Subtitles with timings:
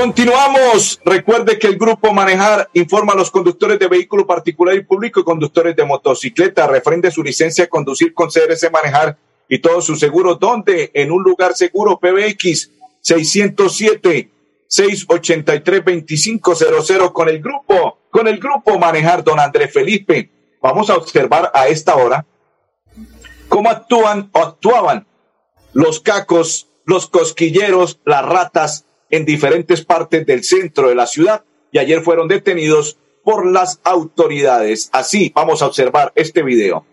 [0.00, 0.98] Continuamos.
[1.04, 5.24] Recuerde que el grupo Manejar informa a los conductores de vehículo particular y público y
[5.24, 6.66] conductores de motocicleta.
[6.66, 10.40] Refrende su licencia a conducir con CRC Manejar y todos sus seguros.
[10.40, 10.90] ¿Dónde?
[10.94, 12.00] En un lugar seguro.
[12.00, 12.70] PBX
[13.02, 14.30] 607
[14.66, 20.30] 683 2500 con el grupo, con el grupo Manejar, don Andrés Felipe.
[20.62, 22.24] Vamos a observar a esta hora
[23.50, 25.06] cómo actúan o actuaban
[25.74, 31.78] los cacos, los cosquilleros, las ratas en diferentes partes del centro de la ciudad y
[31.78, 34.88] ayer fueron detenidos por las autoridades.
[34.92, 36.84] Así vamos a observar este video.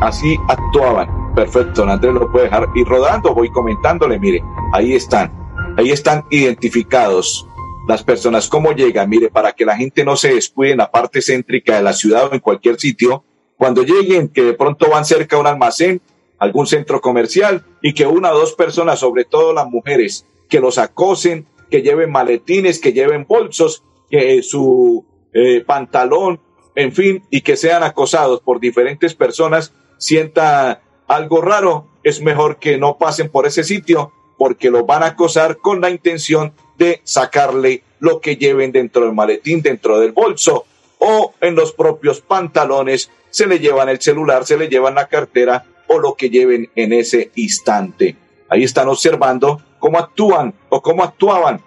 [0.00, 1.34] Así actuaban.
[1.34, 3.34] Perfecto, Andrés lo puede dejar ir rodando.
[3.34, 4.42] Voy comentándole, mire,
[4.72, 5.32] ahí están.
[5.76, 7.48] Ahí están identificados
[7.88, 11.22] las personas, cómo llegan, mire, para que la gente no se descuide en la parte
[11.22, 13.24] céntrica de la ciudad o en cualquier sitio.
[13.56, 16.00] Cuando lleguen, que de pronto van cerca a un almacén,
[16.38, 20.78] algún centro comercial y que una o dos personas, sobre todo las mujeres, que los
[20.78, 26.40] acosen, que lleven maletines, que lleven bolsos, que su eh, pantalón,
[26.74, 32.78] en fin, y que sean acosados por diferentes personas, sienta algo raro, es mejor que
[32.78, 37.82] no pasen por ese sitio porque los van a acosar con la intención de sacarle
[37.98, 40.64] lo que lleven dentro del maletín, dentro del bolso
[40.98, 45.64] o en los propios pantalones, se le llevan el celular, se le llevan la cartera
[45.88, 48.16] o lo que lleven en ese instante.
[48.48, 51.62] Ahí están observando cómo actúan o cómo actuaban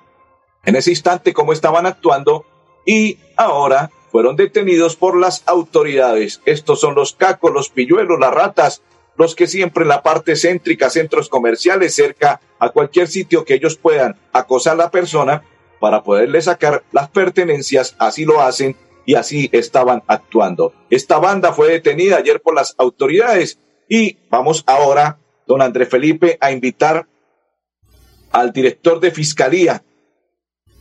[0.65, 2.45] en ese instante, cómo estaban actuando
[2.85, 6.41] y ahora fueron detenidos por las autoridades.
[6.45, 8.81] Estos son los cacos, los pilluelos, las ratas
[9.17, 13.77] los que siempre en la parte céntrica, centros comerciales, cerca a cualquier sitio que ellos
[13.77, 15.43] puedan acosar a la persona
[15.79, 18.75] para poderle sacar las pertenencias, así lo hacen
[19.05, 20.73] y así estaban actuando.
[20.89, 23.59] Esta banda fue detenida ayer por las autoridades
[23.93, 27.09] y vamos ahora, don Andrés Felipe, a invitar
[28.31, 29.83] al director de Fiscalía.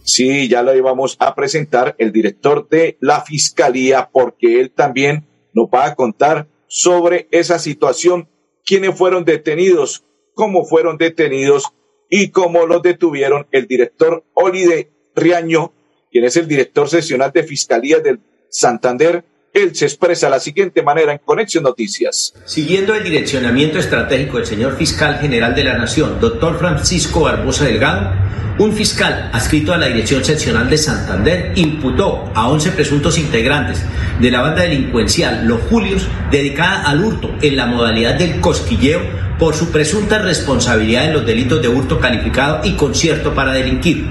[0.05, 5.67] Sí, ya lo íbamos a presentar, el director de la Fiscalía, porque él también nos
[5.67, 8.29] va a contar sobre esa situación,
[8.65, 10.05] quiénes fueron detenidos,
[10.35, 11.65] cómo fueron detenidos
[12.09, 15.73] y cómo los detuvieron el director Olide Riaño,
[16.13, 18.21] quien es el director sesional de Fiscalía del
[18.51, 22.35] Santander, él se expresa de la siguiente manera en Conexión Noticias.
[22.45, 28.13] Siguiendo el direccionamiento estratégico del señor fiscal general de la Nación, doctor Francisco Barbosa Delgado,
[28.59, 33.83] un fiscal adscrito a la Dirección Seccional de Santander imputó a 11 presuntos integrantes
[34.21, 39.01] de la banda delincuencial Los Julios, dedicada al hurto en la modalidad del cosquilleo
[39.39, 44.05] por su presunta responsabilidad en los delitos de hurto calificado y concierto para delinquir.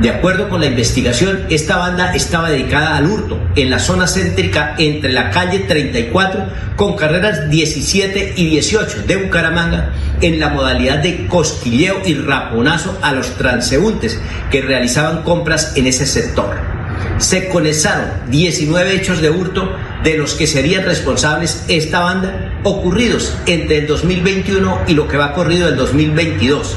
[0.00, 4.74] De acuerdo con la investigación, esta banda estaba dedicada al hurto en la zona céntrica
[4.76, 6.44] entre la calle 34
[6.76, 13.12] con carreras 17 y 18 de Bucaramanga en la modalidad de cosquilleo y raponazo a
[13.12, 14.20] los transeúntes
[14.50, 16.54] que realizaban compras en ese sector.
[17.16, 19.72] Se conexaron 19 hechos de hurto
[20.04, 25.32] de los que serían responsables esta banda ocurridos entre el 2021 y lo que va
[25.32, 26.76] corrido el 2022.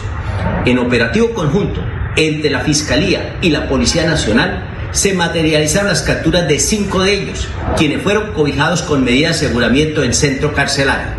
[0.66, 1.82] En operativo conjunto,
[2.20, 7.48] entre la Fiscalía y la Policía Nacional se materializaron las capturas de cinco de ellos,
[7.78, 11.14] quienes fueron cobijados con medidas de aseguramiento en centro carcelario.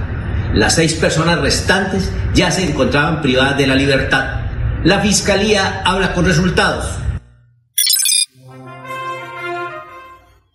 [0.53, 4.43] Las seis personas restantes ya se encontraban privadas de la libertad.
[4.85, 6.99] La Fiscalía habla con resultados.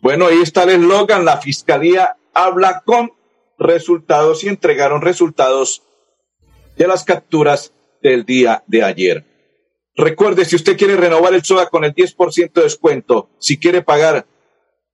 [0.01, 3.11] Bueno, ahí está el eslogan, la Fiscalía habla con
[3.57, 5.81] resultados y entregaron resultados
[6.77, 7.71] de las capturas
[8.03, 9.34] del día de ayer.
[9.97, 14.27] Recuerde, si usted quiere renovar el SOA con el 10% de descuento, si quiere pagar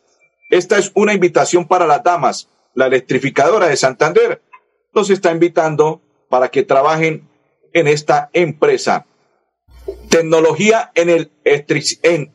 [0.50, 2.48] Esta es una invitación para las damas.
[2.74, 4.40] La electrificadora de Santander
[4.92, 7.28] los está invitando para que trabajen
[7.72, 9.06] en esta empresa.
[10.08, 11.30] Tecnología en, el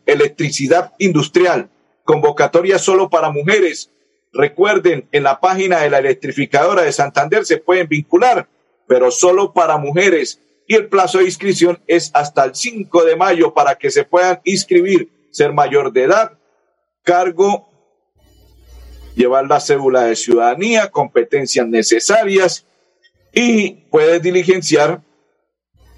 [0.06, 1.70] electricidad industrial.
[2.04, 3.92] Convocatoria solo para mujeres.
[4.32, 8.48] Recuerden, en la página de la electrificadora de Santander se pueden vincular,
[8.88, 10.40] pero solo para mujeres.
[10.68, 14.40] Y el plazo de inscripción es hasta el 5 de mayo para que se puedan
[14.44, 16.32] inscribir, ser mayor de edad,
[17.04, 17.70] cargo,
[19.16, 22.66] llevar la cédula de ciudadanía, competencias necesarias,
[23.34, 25.02] y puede diligenciar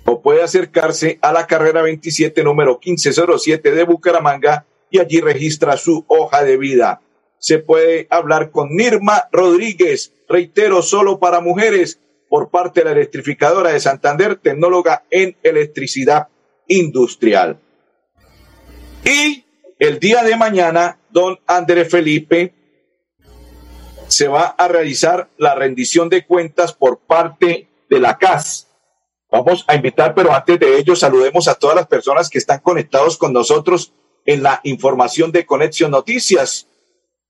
[0.05, 6.05] o puede acercarse a la carrera 27 número 1507 de Bucaramanga y allí registra su
[6.07, 7.01] hoja de vida.
[7.37, 11.99] Se puede hablar con Nirma Rodríguez, reitero, solo para mujeres,
[12.29, 16.27] por parte de la electrificadora de Santander, tecnóloga en electricidad
[16.67, 17.59] industrial.
[19.03, 19.45] Y
[19.77, 22.53] el día de mañana, don Andrés Felipe
[24.07, 28.67] se va a realizar la rendición de cuentas por parte de la CAS.
[29.31, 33.17] Vamos a invitar, pero antes de ello, saludemos a todas las personas que están conectados
[33.17, 33.93] con nosotros
[34.25, 36.67] en la información de Conexión Noticias.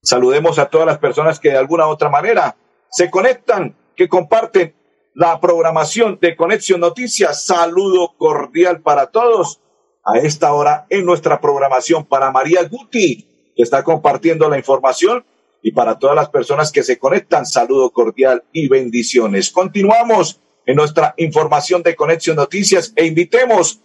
[0.02, 2.56] Saludemos a todas las personas que de alguna u otra manera
[2.92, 4.76] se conectan, que comparten
[5.14, 7.46] la programación de Conexión Noticias.
[7.46, 9.62] Saludo cordial para todos
[10.04, 15.26] a esta hora en nuestra programación para María Guti, que está compartiendo la información
[15.66, 19.50] y para todas las personas que se conectan, saludo cordial y bendiciones.
[19.50, 23.80] Continuamos en nuestra información de Conexión Noticias e invitemos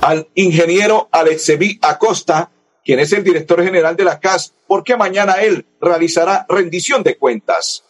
[0.00, 2.52] al ingeniero Alexevi Acosta,
[2.84, 7.82] quien es el director general de la CAS, porque mañana él realizará rendición de cuentas.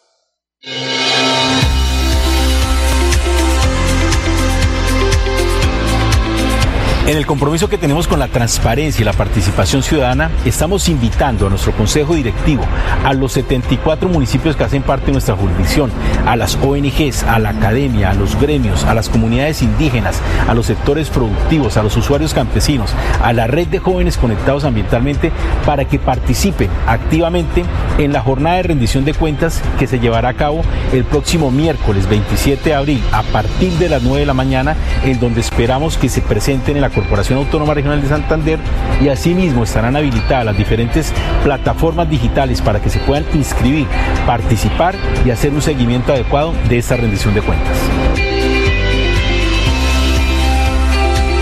[7.10, 11.50] En el compromiso que tenemos con la transparencia y la participación ciudadana, estamos invitando a
[11.50, 12.62] nuestro Consejo Directivo,
[13.04, 15.90] a los 74 municipios que hacen parte de nuestra jurisdicción,
[16.24, 20.66] a las ONGs, a la academia, a los gremios, a las comunidades indígenas, a los
[20.66, 25.32] sectores productivos, a los usuarios campesinos, a la red de jóvenes conectados ambientalmente,
[25.66, 27.64] para que participen activamente
[27.98, 30.62] en la jornada de rendición de cuentas que se llevará a cabo
[30.92, 35.18] el próximo miércoles 27 de abril a partir de las 9 de la mañana, en
[35.18, 38.58] donde esperamos que se presenten en la Corporación Autónoma Regional de Santander
[39.00, 43.86] y asimismo estarán habilitadas las diferentes plataformas digitales para que se puedan inscribir,
[44.26, 47.78] participar y hacer un seguimiento adecuado de esta rendición de cuentas.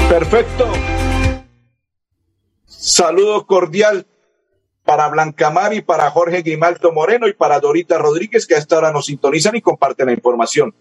[0.08, 0.72] Perfecto.
[2.64, 4.06] Saludo cordial
[4.84, 8.92] para Blancamar y para Jorge Grimaldo Moreno y para Dorita Rodríguez que a esta hora
[8.92, 10.72] nos sintonizan y comparten la información.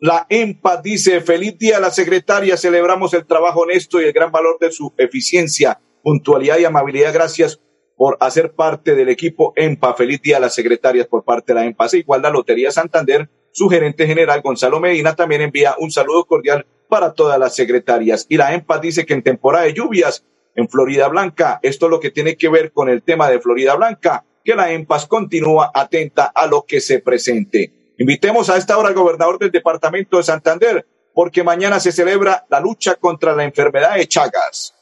[0.00, 4.32] La EMPA dice, feliz día a la secretaria, celebramos el trabajo honesto y el gran
[4.32, 7.14] valor de su eficiencia, puntualidad y amabilidad.
[7.14, 7.60] Gracias
[7.96, 9.94] por hacer parte del equipo EMPA.
[9.94, 11.86] Feliz día a las secretarias por parte de la EMPA.
[11.92, 17.14] Igual la Lotería Santander, su gerente general Gonzalo Medina también envía un saludo cordial para
[17.14, 18.26] todas las secretarias.
[18.28, 20.24] Y la EMPA dice que en temporada de lluvias
[20.56, 23.74] en Florida Blanca, esto es lo que tiene que ver con el tema de Florida
[23.76, 27.72] Blanca, que la EMPAS continúa atenta a lo que se presente.
[27.98, 32.60] Invitemos a esta hora al gobernador del departamento de Santander, porque mañana se celebra la
[32.60, 34.74] lucha contra la enfermedad de Chagas.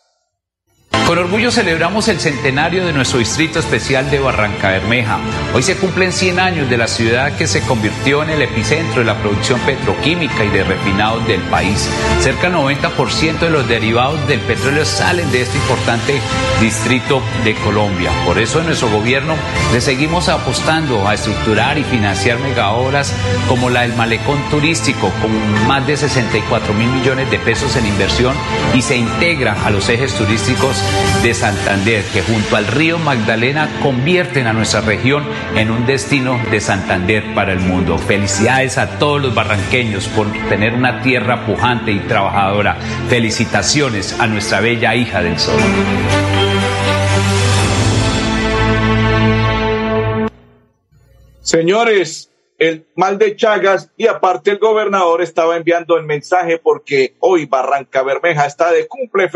[1.12, 5.18] Con orgullo celebramos el centenario de nuestro distrito especial de Barranca Bermeja.
[5.52, 9.04] Hoy se cumplen 100 años de la ciudad que se convirtió en el epicentro de
[9.04, 11.86] la producción petroquímica y de refinados del país.
[12.20, 16.18] Cerca del 90% de los derivados del petróleo salen de este importante
[16.62, 18.10] distrito de Colombia.
[18.24, 19.34] Por eso en nuestro gobierno
[19.70, 23.12] le seguimos apostando a estructurar y financiar megaobras
[23.48, 28.34] como la del malecón turístico con más de 64 mil millones de pesos en inversión
[28.72, 30.81] y se integra a los ejes turísticos
[31.22, 35.24] de Santander, que junto al río Magdalena convierten a nuestra región
[35.54, 37.96] en un destino de Santander para el mundo.
[37.96, 42.76] Felicidades a todos los barranqueños por tener una tierra pujante y trabajadora.
[43.08, 45.60] Felicitaciones a nuestra bella hija del sol.
[51.40, 57.46] Señores, el mal de Chagas y aparte el gobernador estaba enviando el mensaje porque hoy
[57.46, 59.28] Barranca Bermeja está de cumple.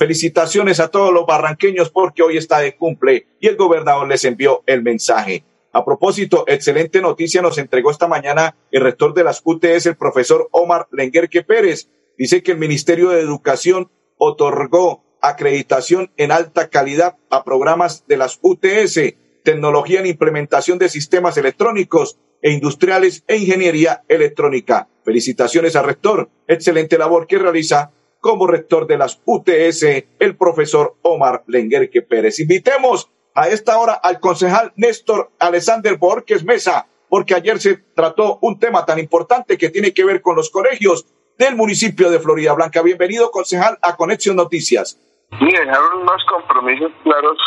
[0.00, 4.62] Felicitaciones a todos los barranqueños porque hoy está de cumple y el gobernador les envió
[4.64, 5.44] el mensaje.
[5.74, 10.48] A propósito, excelente noticia nos entregó esta mañana el rector de las UTS, el profesor
[10.52, 11.90] Omar Lenguerque Pérez.
[12.16, 18.38] Dice que el Ministerio de Educación otorgó acreditación en alta calidad a programas de las
[18.40, 19.00] UTS,
[19.44, 24.88] tecnología en implementación de sistemas electrónicos e industriales e ingeniería electrónica.
[25.04, 26.30] Felicitaciones al rector.
[26.48, 29.84] Excelente labor que realiza como rector de las UTS
[30.18, 32.38] el profesor Omar Lenguerque Pérez.
[32.38, 38.58] Invitemos a esta hora al concejal Néstor Alexander Borges Mesa, porque ayer se trató un
[38.58, 41.06] tema tan importante que tiene que ver con los colegios
[41.38, 42.82] del municipio de Florida Blanca.
[42.82, 45.00] Bienvenido, concejal, a Conexión Noticias.
[45.40, 47.38] Y dejaron unos compromisos claros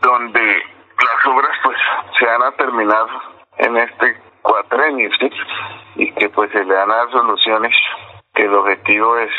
[0.00, 1.76] donde las obras pues
[2.18, 3.06] se van a terminar
[3.58, 5.30] en este cuatrenio, ¿sí?
[5.96, 7.72] Y que pues se le dan a dar soluciones
[8.34, 9.30] que el objetivo es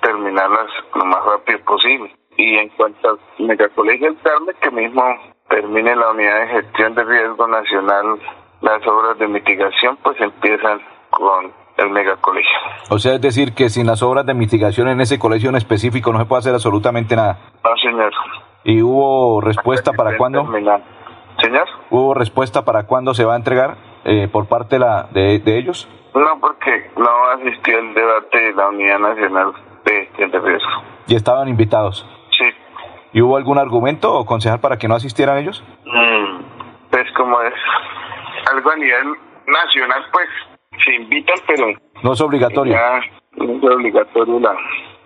[0.00, 2.14] terminarlas lo más rápido posible.
[2.36, 5.02] Y en cuanto al megacolegio El Carmen, que mismo
[5.48, 8.20] termine la unidad de gestión de riesgo nacional,
[8.60, 12.58] las obras de mitigación pues empiezan con el megacolegio.
[12.90, 16.12] O sea, es decir, que sin las obras de mitigación en ese colegio en específico
[16.12, 17.38] no se puede hacer absolutamente nada.
[17.64, 18.12] No, señor.
[18.64, 20.46] ¿Y hubo respuesta para cuándo?
[21.40, 21.68] Señor.
[21.90, 25.88] ¿Hubo respuesta para cuándo se va a entregar eh, por parte la, de, de ellos?
[26.14, 29.52] No, porque no asistió el debate de la Unidad Nacional
[30.26, 30.70] de Riesgo.
[31.06, 32.06] ¿Y estaban invitados?
[32.36, 32.44] Sí.
[33.12, 35.62] ¿Y hubo algún argumento o concejal para que no asistieran ellos?
[35.86, 36.42] Mm,
[36.90, 37.54] pues como es
[38.52, 39.06] algo a nivel
[39.46, 40.28] nacional, pues
[40.84, 41.66] se invitan, pero...
[42.02, 42.72] No es obligatorio.
[42.74, 43.00] Ya
[43.36, 44.54] no es obligatorio la,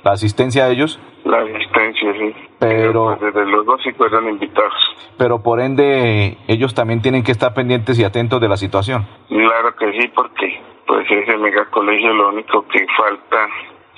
[0.03, 2.35] la asistencia de ellos, La asistencia, sí.
[2.59, 4.73] pero, Pues desde luego sí fueron invitados.
[5.17, 9.07] pero por ende ellos también tienen que estar pendientes y atentos de la situación.
[9.29, 13.47] Claro que sí, porque pues ese megacolegio lo único que falta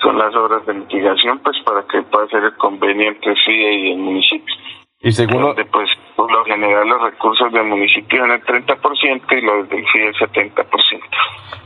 [0.05, 3.91] son las obras de mitigación, pues para que pueda ser el convenio entre FIE y
[3.93, 4.55] el municipio.
[5.01, 9.41] Y según Donde pues por lo general los recursos del municipio son el 30% y
[9.41, 10.65] los del FIE el 70%.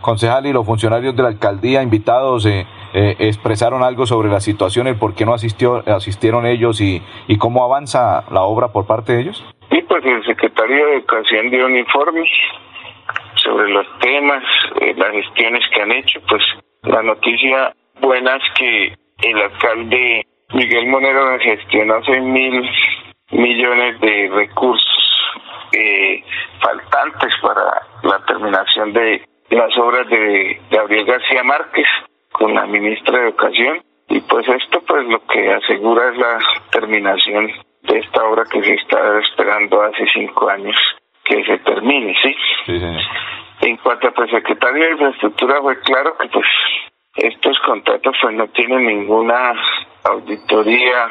[0.02, 4.88] concejal y los funcionarios de la alcaldía invitados eh, eh, expresaron algo sobre la situación,
[4.88, 9.14] el por qué no asistió, asistieron ellos y, y cómo avanza la obra por parte
[9.14, 9.46] de ellos.
[9.70, 12.24] Y pues el secretario de Educación dio un informe
[13.36, 14.44] sobre los temas,
[14.80, 16.22] eh, las gestiones que han hecho.
[16.28, 16.42] Pues
[16.84, 22.70] la noticia buena es que el alcalde Miguel Monero gestionó seis mil
[23.32, 24.88] millones de recursos
[25.72, 26.24] eh,
[26.60, 27.64] faltantes para
[28.04, 31.88] la terminación de las obras de Gabriel García Márquez
[32.32, 33.84] con la ministra de Educación.
[34.08, 36.40] Y pues esto pues lo que asegura es la
[36.72, 37.52] terminación
[37.84, 40.76] de esta obra que se está esperando hace cinco años
[41.24, 42.36] que se termine, ¿sí?
[42.66, 43.02] Sí, señor.
[43.62, 46.48] En cuanto a pues, secretario de Infraestructura fue claro que pues
[47.22, 49.54] estos contratos pues no tienen ninguna
[50.04, 51.10] auditoría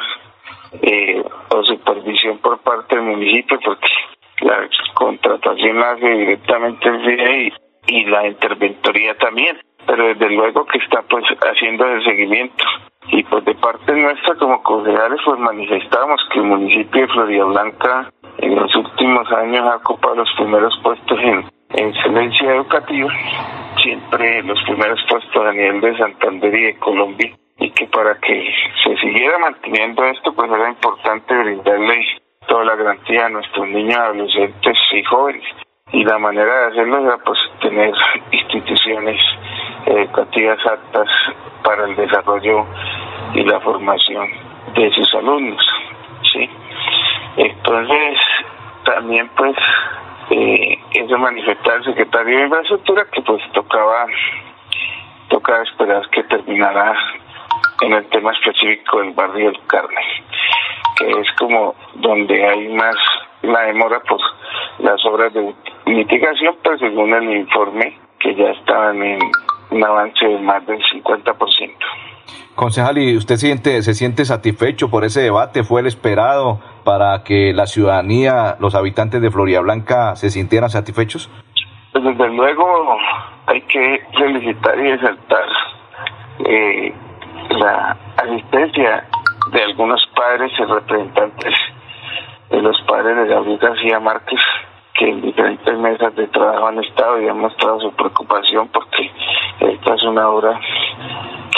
[0.83, 3.88] eh, o supervisión por parte del municipio porque
[4.41, 7.53] la contratación la hace directamente el FIE
[7.87, 9.59] y, la interventoría también.
[9.87, 12.65] Pero desde luego que está pues haciendo el seguimiento.
[13.09, 18.12] Y pues de parte nuestra como concejales pues manifestamos que el municipio de Florida Blanca
[18.38, 23.12] en los últimos años ha ocupado los primeros puestos en excelencia educativa
[23.82, 28.54] siempre los primeros puestos a nivel de Santander y de Colombia y que para que
[28.82, 32.04] se siguiera manteniendo esto pues era importante brindarle
[32.47, 35.44] toda la garantía a nuestros niños, adolescentes y jóvenes.
[35.92, 37.94] Y la manera de hacerlo era pues tener
[38.32, 39.20] instituciones
[39.87, 41.08] educativas aptas
[41.62, 42.66] para el desarrollo
[43.35, 44.28] y la formación
[44.75, 45.64] de sus alumnos
[46.32, 46.49] sí
[47.37, 48.18] entonces
[48.85, 49.56] también pues
[50.30, 54.06] eh, eso manifestaba el secretario de infraestructura que pues tocaba
[55.28, 56.97] tocaba esperar que terminara
[57.82, 60.04] en el tema específico del barrio del Carmen
[60.99, 62.97] que es como donde hay más
[63.43, 64.21] la demora por
[64.78, 65.54] las obras de
[65.86, 69.21] mitigación, pero según el informe que ya estaban en
[69.71, 71.73] un avance de más del 50%.
[72.58, 75.62] Concejal, ¿y usted siente, se siente satisfecho por ese debate?
[75.62, 81.30] ¿Fue el esperado para que la ciudadanía, los habitantes de Florida Blanca se sintieran satisfechos?
[81.92, 82.99] Pues desde luego
[83.47, 85.44] hay que felicitar y exaltar
[86.47, 86.94] eh,
[87.50, 89.06] la asistencia
[89.52, 91.54] de algunos padres y representantes
[92.50, 94.40] de los padres de Gabriel García Márquez
[94.94, 99.12] que en diferentes mesas de trabajo han estado y han mostrado su preocupación porque
[99.60, 100.60] esta es una obra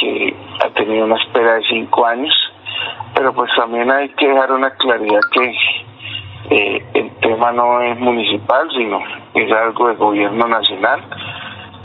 [0.00, 0.34] que
[0.64, 2.34] ha tenido una espera de cinco años,
[3.14, 5.54] pero pues también hay que dejar una claridad que
[6.50, 8.98] eh, el tema no es municipal, sino
[9.34, 11.02] es algo de gobierno nacional,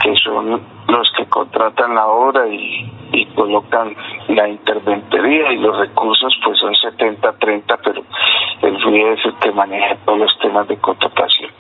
[0.02, 3.96] que son los que contratan la obra y, y colocan
[4.30, 8.02] la interventoría y los recursos pues son 70-30, pero
[8.62, 11.52] el FIE es el que maneja todos los temas de contratación.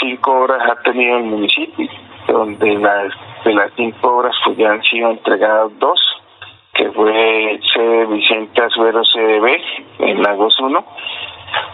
[0.00, 1.88] Cinco obras ha tenido el municipio,
[2.28, 3.12] donde las,
[3.46, 6.00] de las cinco obras pues ya han sido entregadas dos,
[6.74, 9.60] que fue sede Vicente Azuero CDB
[10.00, 10.84] en Lagos 1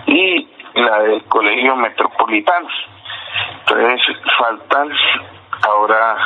[0.07, 2.69] y la del Colegio Metropolitano.
[3.61, 4.91] Entonces faltan
[5.67, 6.17] ahora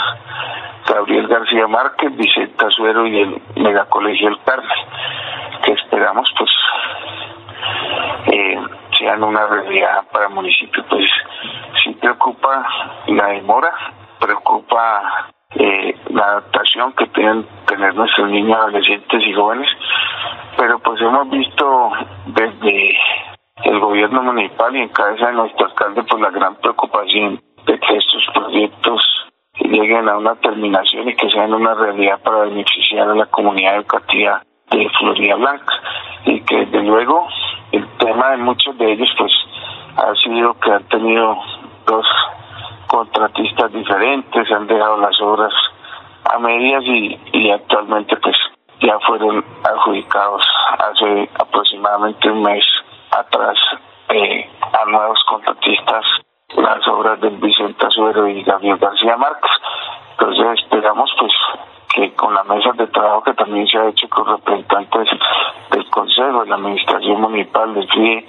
[0.88, 4.68] Gabriel García Márquez, Vicente Azuero y el Megacolegio El Carmen,
[5.64, 6.50] que esperamos pues
[8.32, 8.60] eh,
[8.98, 10.84] sean una realidad para el municipio.
[10.88, 11.08] Pues
[11.84, 12.66] sí preocupa
[13.06, 13.72] la demora,
[14.18, 19.68] preocupa eh, la adaptación que tienen tener nuestros niños, adolescentes y jóvenes,
[20.56, 21.90] pero pues hemos visto
[22.26, 22.98] desde
[23.64, 27.96] el gobierno municipal y en cabeza de nuestro alcalde pues la gran preocupación de que
[27.96, 29.02] estos proyectos
[29.60, 34.42] lleguen a una terminación y que sean una realidad para beneficiar a la comunidad educativa
[34.70, 35.74] de Florida Blanca.
[36.24, 37.28] Y que desde luego
[37.72, 39.32] el tema de muchos de ellos pues
[39.96, 41.38] ha sido que han tenido
[41.86, 42.06] dos
[42.96, 45.52] contratistas diferentes, han dejado las obras
[46.32, 48.36] a medias y, y actualmente pues
[48.80, 50.42] ya fueron adjudicados
[50.78, 52.64] hace aproximadamente un mes
[53.10, 53.58] atrás
[54.08, 56.04] eh, a nuevos contratistas
[56.56, 59.50] las obras del Vicente Azuero y Gabriel García Márquez.
[60.12, 61.32] Entonces esperamos pues
[61.94, 65.08] que con la mesa de trabajo que también se ha hecho con representantes
[65.70, 68.26] del Consejo, de la Administración Municipal, del FIE,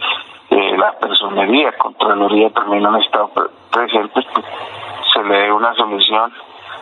[0.50, 4.46] eh, la Personería, Contraloría también han estado pre- presentes, pues,
[5.14, 6.32] se le dé una solución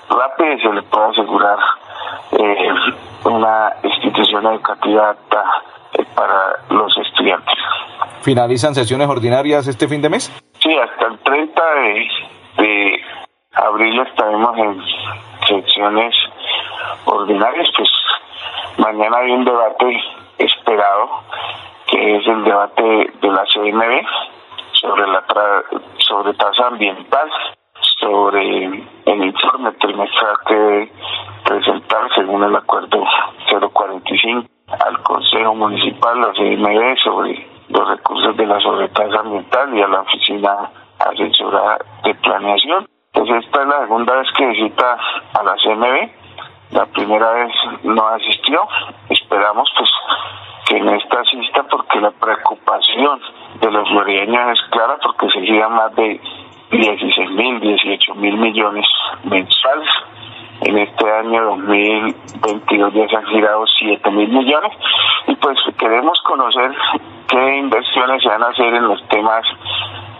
[0.10, 1.58] rápida y se le pueda asegurar
[2.34, 2.69] eh,
[3.23, 5.43] una institución educativa apta
[5.93, 7.56] eh, para los estudiantes.
[8.21, 10.32] ¿Finalizan sesiones ordinarias este fin de mes?
[10.60, 12.08] Sí, hasta el 30 de,
[12.58, 13.04] de
[13.54, 14.82] abril estaremos en
[15.47, 16.13] sesiones
[17.06, 17.89] ordinarias, pues
[18.78, 20.04] mañana hay un debate
[20.38, 21.10] esperado,
[21.88, 24.06] que es el debate de la CNB
[24.74, 25.63] sobre la tra-
[26.00, 27.30] sobre tasa ambiental,
[28.00, 28.65] sobre
[29.06, 30.91] el informe trimestral que
[31.43, 33.04] presentar según el acuerdo
[33.74, 34.48] 045
[34.86, 40.02] al Consejo Municipal, la CNB, sobre los recursos de la sobretasa ambiental y a la
[40.02, 42.88] Oficina Asesora de Planeación.
[43.13, 44.98] Pues esta es la segunda vez que visita
[45.34, 46.10] a la CNB.
[46.71, 48.67] La primera vez no asistió.
[49.10, 49.89] Esperamos pues
[50.67, 53.19] que en esta asista porque la preocupación
[53.62, 56.19] de los florideños es clara porque se giran más de
[56.71, 58.86] 16 mil, 18 mil millones
[59.23, 59.89] mensuales.
[60.62, 64.71] En este año 2022 ya se han girado 7 mil millones
[65.28, 66.71] y pues queremos conocer
[67.28, 69.45] qué inversiones se van a hacer en los temas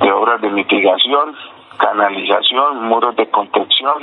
[0.02, 1.36] de obras de mitigación,
[1.78, 3.96] canalización, muros de contención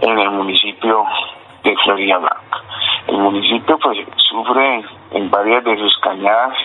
[0.00, 1.04] en el municipio
[1.62, 2.62] de Florida Blanca.
[3.08, 3.98] El municipio pues
[4.28, 6.56] sufre en varias de sus cañadas,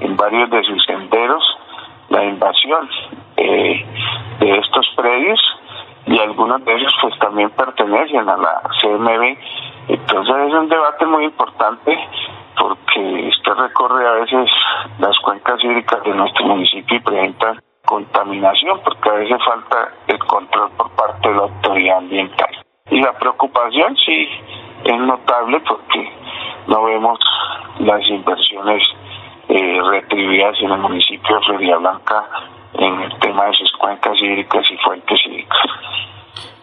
[0.00, 1.42] en varios de sus senderos,
[2.08, 2.88] la invasión
[3.36, 3.86] eh,
[4.40, 5.40] de estos predios
[6.06, 9.36] y algunos de ellos pues también pertenecen a la CMB.
[9.88, 11.98] Entonces es un debate muy importante
[12.58, 14.50] porque este recorre a veces
[14.98, 20.70] las cuencas hídricas de nuestro municipio y presenta contaminación porque a veces falta el control
[20.76, 22.69] por parte de la autoridad ambiental.
[22.90, 24.28] Y la preocupación sí
[24.84, 26.12] es notable porque
[26.66, 27.18] no vemos
[27.78, 28.82] las inversiones
[29.48, 32.24] eh, retribuidas en el municipio de Florida Blanca
[32.74, 35.58] en el tema de sus cuencas hídricas y fuentes hídricas.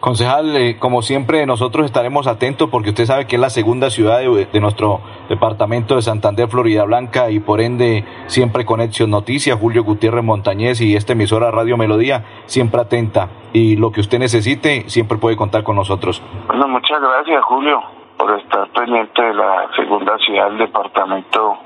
[0.00, 4.20] Concejal, eh, como siempre, nosotros estaremos atentos porque usted sabe que es la segunda ciudad
[4.20, 10.24] de, nuestro departamento de Santander, Florida Blanca, y por ende, siempre Conexión Noticias, Julio Gutiérrez
[10.24, 13.28] Montañez y esta emisora Radio Melodía, siempre atenta.
[13.52, 16.22] Y lo que usted necesite, siempre puede contar con nosotros.
[16.46, 17.82] Bueno, muchas gracias, Julio,
[18.16, 21.58] por estar pendiente de la segunda ciudad del departamento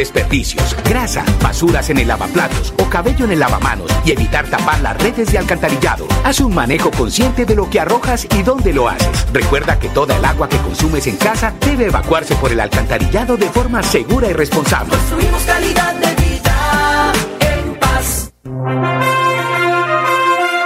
[0.00, 4.96] desperdicios, grasa, basuras en el lavaplatos o cabello en el lavamanos y evitar tapar las
[4.96, 6.06] redes de alcantarillado.
[6.24, 9.30] Haz un manejo consciente de lo que arrojas y dónde lo haces.
[9.30, 13.50] Recuerda que toda el agua que consumes en casa debe evacuarse por el alcantarillado de
[13.50, 14.96] forma segura y responsable.
[14.96, 18.32] Construimos calidad de vida en paz.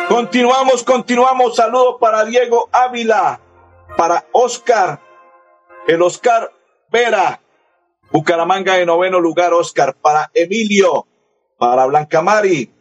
[0.09, 1.57] Continuamos, continuamos.
[1.57, 3.40] Saludos para Diego Ávila,
[3.97, 5.01] para Oscar,
[5.88, 6.53] el Oscar
[6.92, 7.40] Vera,
[8.14, 11.05] Bucaramanga de noveno lugar, Oscar, para Emilio,
[11.59, 12.72] para Blanca Mari,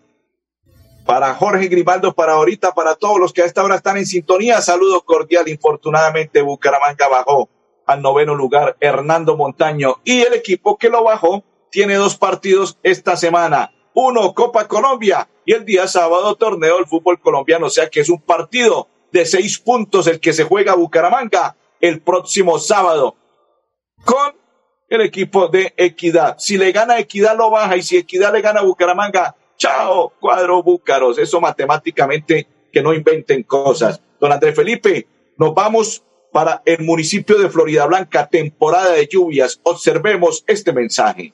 [1.07, 4.61] para Jorge Grimaldo, para ahorita, para todos los que a esta hora están en sintonía.
[4.61, 5.49] Saludos cordial.
[5.49, 7.49] Infortunadamente, Bucaramanga bajó
[7.87, 13.17] al noveno lugar, Hernando Montaño, y el equipo que lo bajó tiene dos partidos esta
[13.17, 13.73] semana.
[13.95, 17.65] Uno, Copa Colombia, y el día sábado, torneo del fútbol colombiano.
[17.65, 22.03] O sea que es un partido de seis puntos el que se juega Bucaramanga el
[22.03, 23.15] próximo sábado
[24.05, 24.42] con
[24.95, 26.35] el equipo de Equidad.
[26.37, 30.61] Si le gana Equidad, lo baja, y si Equidad le gana a Bucaramanga, chao, cuadro
[30.61, 31.17] Búcaros.
[31.17, 34.01] Eso matemáticamente que no inventen cosas.
[34.19, 39.59] Don Andrés Felipe, nos vamos para el municipio de Florida Blanca, temporada de lluvias.
[39.63, 41.33] Observemos este mensaje.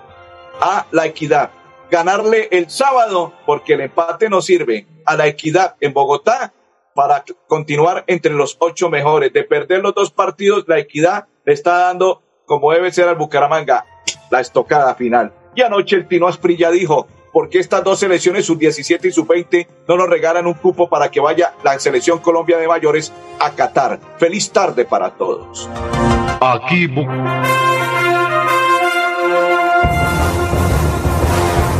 [0.59, 1.51] A la equidad.
[1.93, 4.87] Ganarle el sábado porque el empate no sirve.
[5.05, 6.51] A la equidad en Bogotá
[6.95, 9.31] para continuar entre los ocho mejores.
[9.31, 13.85] De perder los dos partidos, la equidad le está dando, como debe ser al Bucaramanga,
[14.31, 15.33] la estocada final.
[15.53, 19.27] Y anoche el Tino Asprilla dijo, ¿por qué estas dos selecciones, sub 17 y sub
[19.27, 23.51] 20, no nos regalan un cupo para que vaya la selección Colombia de mayores a
[23.51, 23.99] Qatar?
[24.17, 25.69] Feliz tarde para todos.
[26.41, 26.87] Aquí